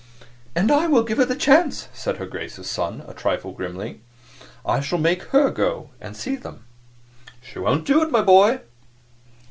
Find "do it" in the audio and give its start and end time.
7.85-8.09